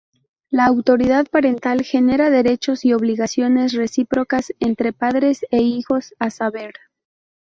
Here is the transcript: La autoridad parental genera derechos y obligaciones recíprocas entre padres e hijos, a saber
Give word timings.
La 0.49 0.65
autoridad 0.65 1.27
parental 1.27 1.83
genera 1.83 2.31
derechos 2.31 2.83
y 2.85 2.93
obligaciones 2.93 3.73
recíprocas 3.73 4.51
entre 4.59 4.93
padres 4.93 5.41
e 5.51 5.61
hijos, 5.61 6.15
a 6.17 6.31
saber 6.31 6.73